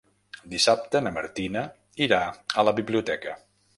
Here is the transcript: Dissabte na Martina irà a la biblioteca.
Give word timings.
Dissabte 0.53 1.01
na 1.07 1.11
Martina 1.19 1.63
irà 2.07 2.21
a 2.63 2.67
la 2.69 2.75
biblioteca. 2.81 3.37